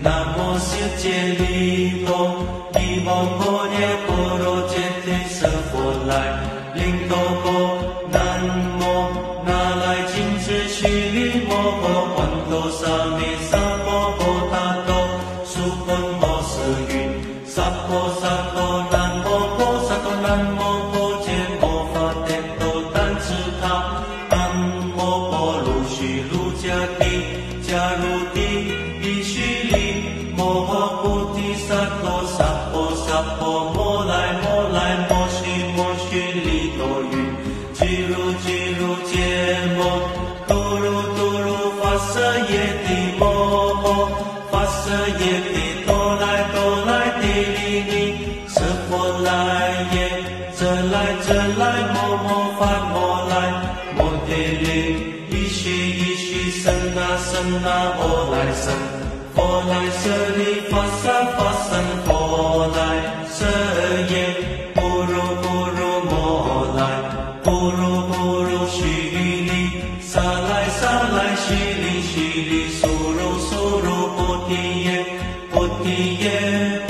[0.00, 4.71] na posvětě líbo, líbo po neporod.
[57.62, 60.04] 南无观世
[60.42, 60.66] 音，
[61.00, 61.06] 萨，
[64.74, 66.12] 波罗波罗摩，
[67.44, 69.50] 波罗波罗虚尼，
[70.00, 70.18] 来
[71.14, 71.36] 来，
[73.12, 73.88] 罗苏罗
[74.48, 74.50] 提
[74.82, 74.90] 耶，
[75.52, 76.82] 菩提耶，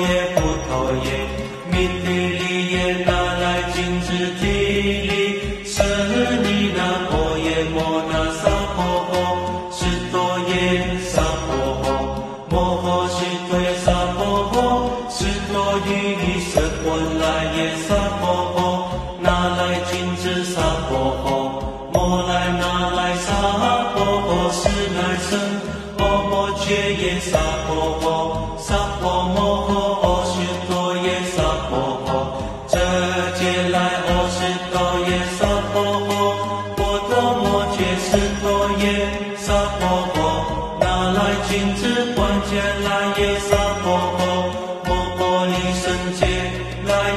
[0.00, 0.68] 耶，菩提
[1.06, 1.08] 耶，
[1.70, 2.08] 密谛
[2.72, 2.74] 耶，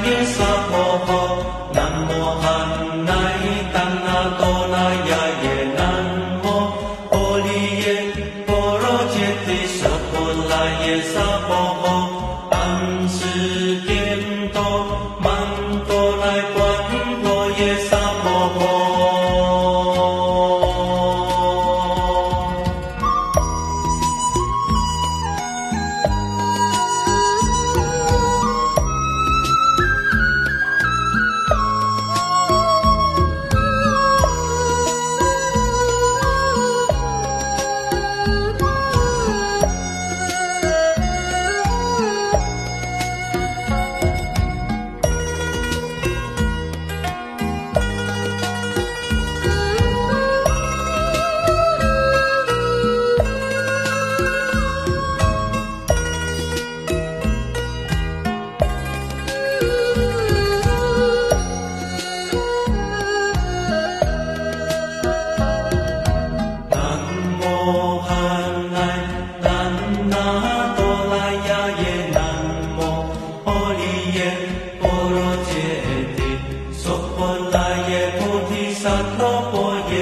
[0.09, 0.48] yes, I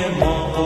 [0.06, 0.56] ما.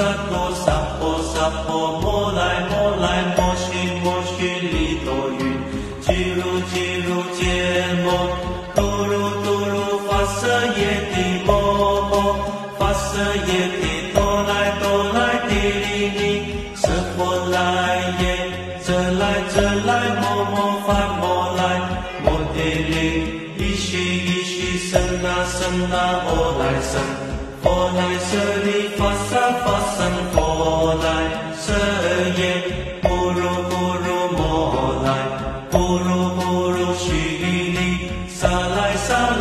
[0.00, 0.79] sa dosa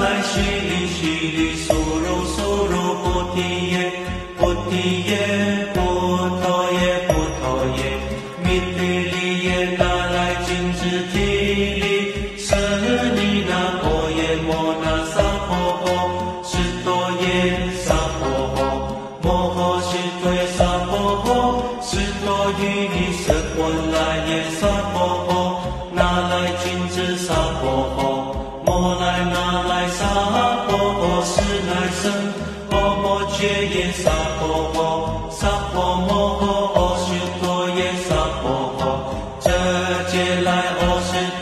[0.02, 3.92] 来悉利悉利，苏罗苏罗菩提耶，
[4.38, 5.59] 菩提耶。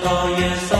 [0.04, 0.77] to jest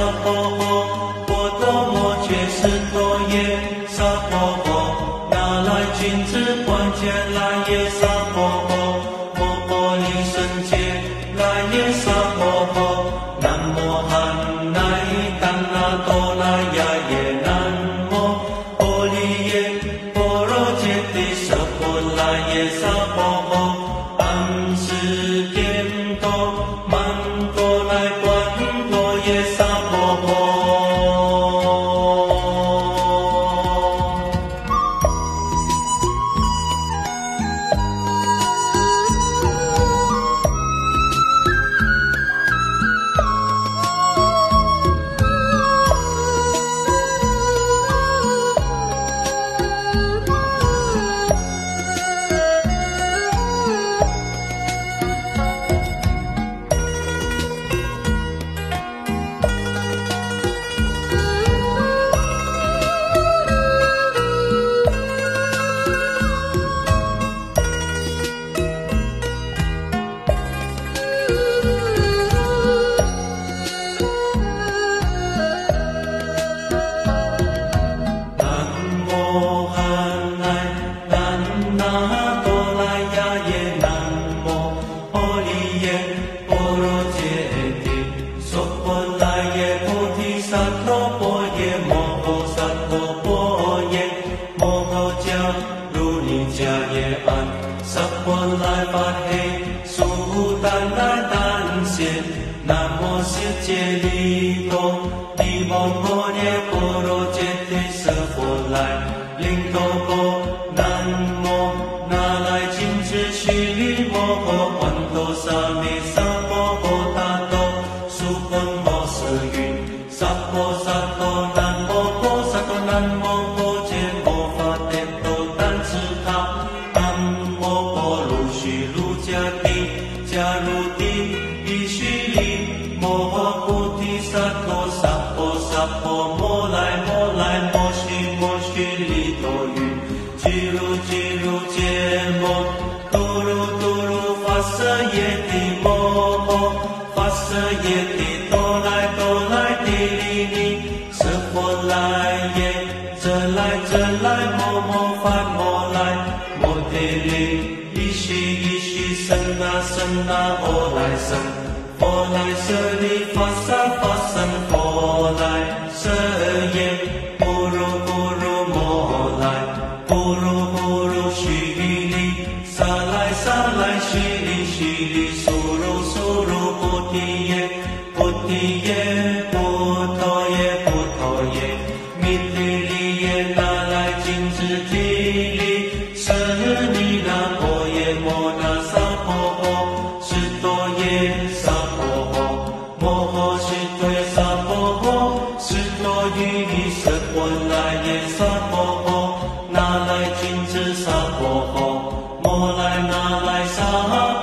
[162.68, 164.36] 这里发生，发生
[164.70, 166.27] 火来烧。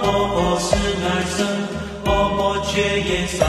[0.04, 1.46] 勃勃是耐生
[2.04, 3.46] 勃勃却也骚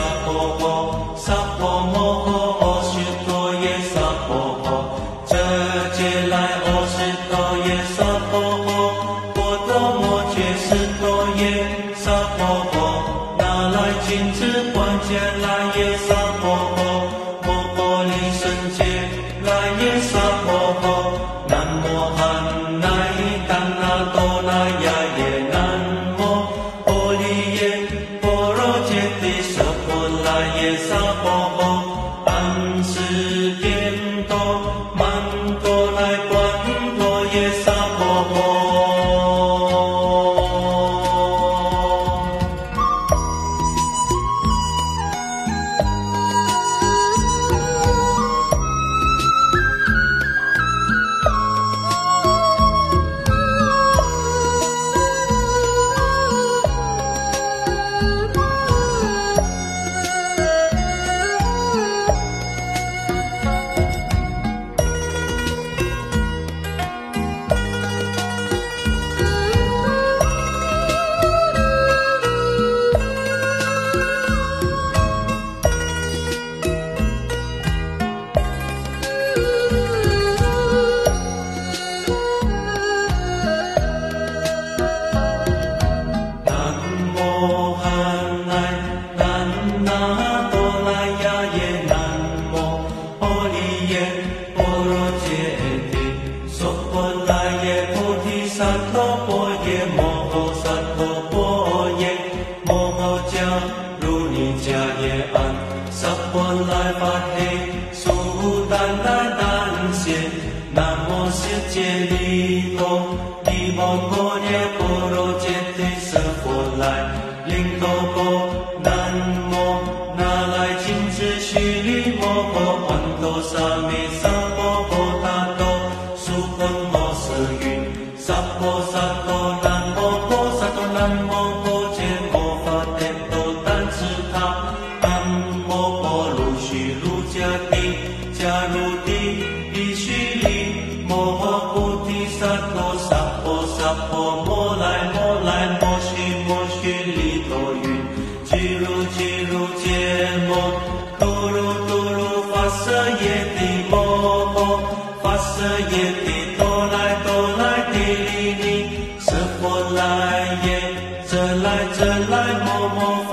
[161.27, 163.31] เจ来ะ来หล่เ来อะไ一ล่โมโมะฟ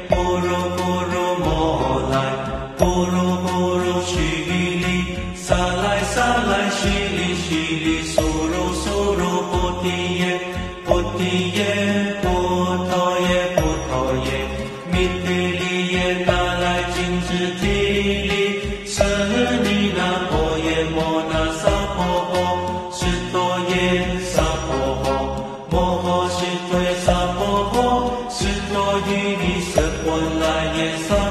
[26.31, 27.07] 是对萨
[27.39, 30.07] 婆婆，是多于你生活
[30.41, 31.28] 来年三。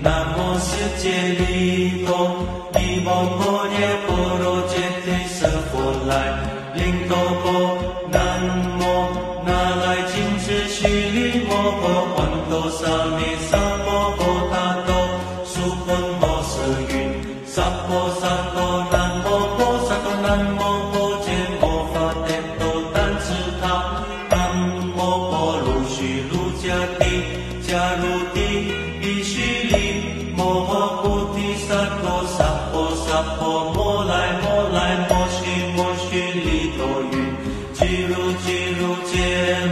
[0.00, 3.63] 南无释迦牟尼佛，
[39.10, 39.12] 揭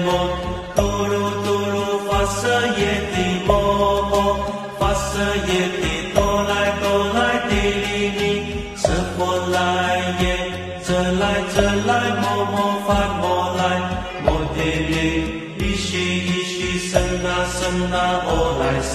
[0.05, 0.07] 摩
[0.77, 1.13] 多噜
[1.45, 1.77] 多噜，
[2.09, 2.41] 法色
[2.79, 2.81] 耶
[3.15, 3.51] 帝摩
[4.11, 4.13] 诃，
[4.79, 5.11] 法色
[5.49, 5.85] 耶帝
[6.15, 6.85] 哆来哆
[7.15, 7.51] 来地
[7.83, 7.87] 尼
[8.19, 8.21] 尼，
[8.77, 9.57] 瑟摩来
[10.21, 10.25] 耶，
[10.85, 10.89] 者
[11.21, 11.23] 来
[11.55, 12.55] 者来摩诃
[12.87, 13.23] 翻摩
[13.57, 13.61] 来
[14.25, 14.59] 摩地
[14.91, 14.95] 尼，
[15.59, 15.89] 依西
[16.27, 18.29] 依西森那森那佛
[18.61, 18.93] 来森，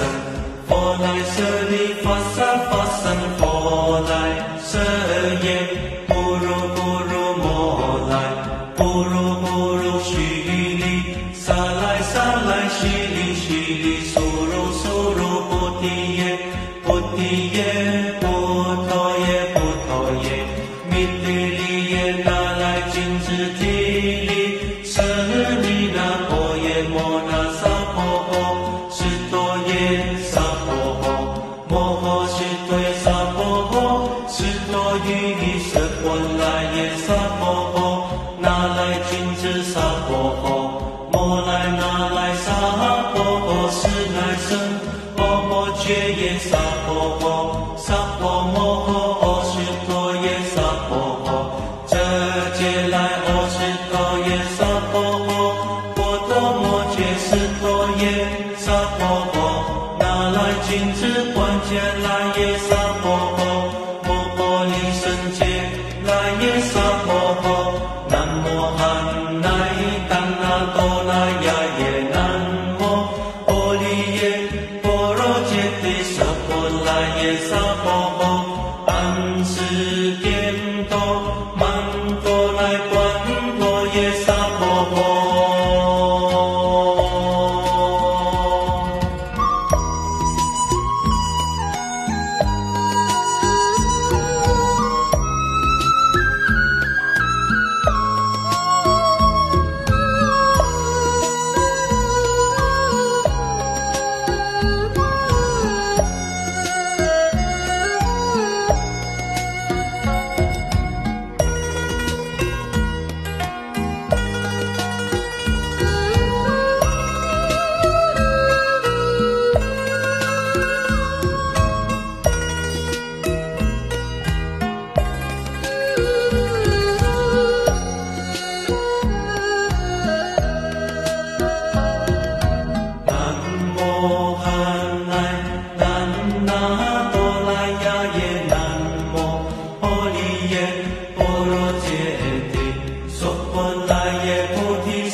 [0.67, 1.35] 佛来森
[1.71, 2.35] 尼法色
[2.69, 3.03] 法森
[3.37, 3.41] 佛
[4.09, 4.11] 来
[4.59, 4.71] 森
[5.43, 5.96] 耶。
[21.89, 23.66] 也拿来禁止。
[62.55, 63.36] some more.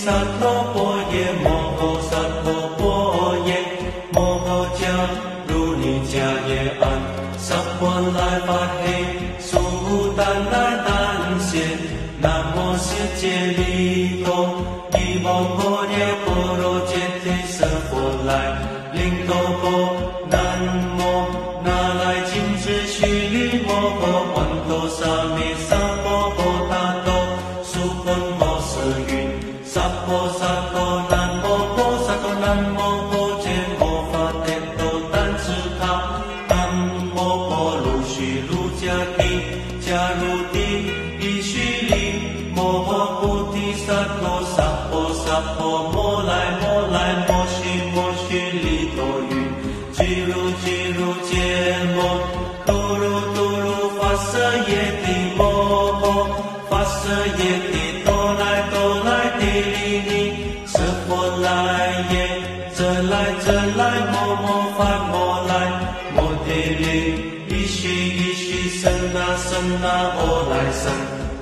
[0.04, 0.83] Santo
[40.52, 40.56] 地
[41.20, 41.52] 弥须
[41.88, 41.94] 利，
[42.56, 44.22] 摩诃菩提萨陀
[44.56, 44.58] 萨
[44.90, 45.26] 婆萨
[45.56, 47.56] 婆，摩拉摩拉摩悉
[47.94, 48.28] 摩悉
[48.62, 48.98] 唎陀
[49.30, 49.32] 喻，
[49.94, 50.66] 俱卢俱
[50.98, 51.32] 卢羯
[51.96, 51.98] 摩，
[52.66, 53.04] 哆卢
[53.36, 53.68] 哆卢
[54.00, 54.34] 跋阇
[54.70, 54.72] 耶
[55.06, 55.42] 帝，摩
[56.02, 56.04] 诃
[56.70, 57.06] 跋阇
[57.40, 57.76] 耶帝，
[58.06, 58.08] 哆
[58.40, 58.76] 嚩哆
[59.06, 59.08] 嚩
[59.40, 59.42] 帝
[59.74, 59.78] 唎
[60.10, 60.12] 尼，
[60.68, 60.74] 舍
[61.08, 61.46] 婆嚩
[62.14, 62.16] 耶，
[62.76, 63.12] 遮嚩
[63.46, 63.80] 遮嚩
[64.12, 64.80] 摩摩罚
[65.12, 65.14] 摩。
[69.84, 70.84] 那我来生，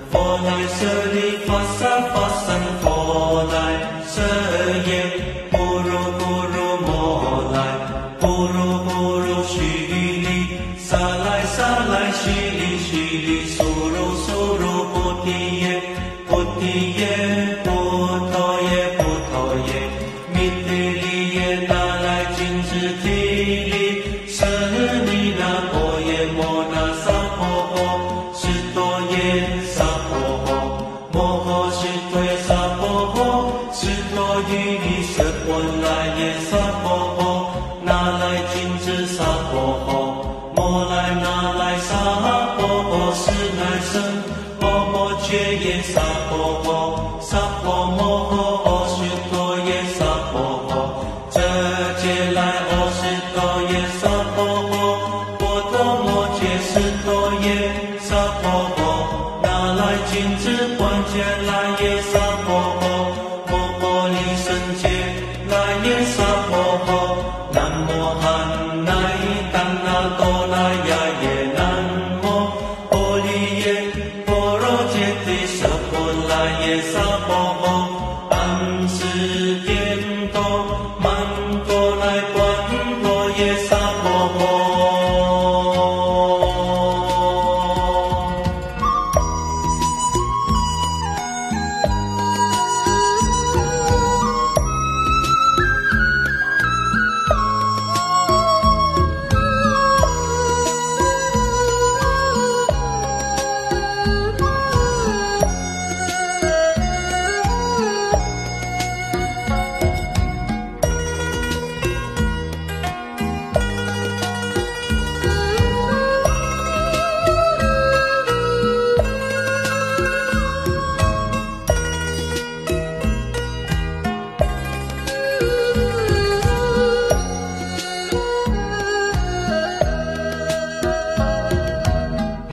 [0.10, 0.80] 佛来舍
[1.14, 2.50] 利佛萨佛僧，
[2.82, 3.56] 佛来
[4.10, 4.18] 舍
[4.90, 4.92] 耶，
[5.52, 6.56] 不如不如
[6.88, 6.90] 摩
[7.54, 7.56] 来，
[8.20, 9.54] 不如不如须
[9.94, 9.94] 弥
[10.26, 10.26] 利，
[10.80, 12.51] 萨来沙来须。